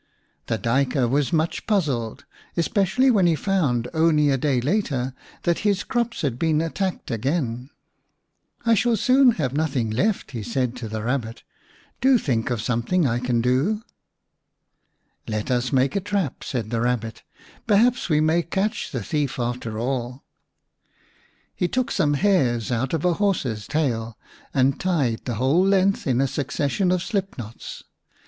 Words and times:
The 0.47 0.57
Duyker 0.57 1.07
was 1.07 1.31
much 1.31 1.67
puzzled, 1.67 2.25
especially 2.57 3.11
when 3.11 3.27
he 3.27 3.35
found 3.35 3.87
only 3.93 4.31
a 4.31 4.35
day 4.37 4.59
later 4.59 5.13
that 5.43 5.59
his 5.59 5.83
crops 5.83 6.23
had 6.23 6.39
been 6.39 6.59
attacked 6.59 7.11
again." 7.11 7.69
I 8.65 8.73
shall 8.73 8.97
soon 8.97 9.33
have 9.33 9.53
nothing 9.53 9.91
left," 9.91 10.31
said 10.43 10.69
he 10.69 10.75
to 10.77 10.87
the 10.89 11.03
Rabbit. 11.03 11.43
"Do 12.01 12.17
think 12.17 12.49
of 12.49 12.63
something 12.63 13.05
I 13.05 13.19
can 13.19 13.41
do." 13.41 13.83
"Let 15.27 15.51
us 15.51 15.71
make 15.71 15.95
a 15.95 15.99
trap," 16.01 16.43
said 16.43 16.71
the 16.71 16.81
Kabbit." 16.81 17.21
Perhaps 17.67 18.09
we 18.09 18.19
may 18.19 18.41
catch 18.41 18.89
the 18.91 19.03
thief 19.03 19.37
after 19.37 19.77
all." 19.77 20.23
44 20.25 20.25
v 20.25 20.25
The 20.25 20.35
Rabbit 20.63 21.37
Prince 21.37 21.57
He 21.57 21.67
took 21.67 21.91
some 21.91 22.13
hairs 22.15 22.71
out 22.71 22.95
of 22.95 23.05
a 23.05 23.13
horse's 23.13 23.67
tail 23.67 24.17
and 24.51 24.79
tied 24.79 25.25
the 25.25 25.35
whole 25.35 25.63
length 25.63 26.07
in 26.07 26.19
a 26.19 26.27
succession 26.27 26.91
of 26.91 27.03
slip 27.03 27.37
knots. 27.37 27.83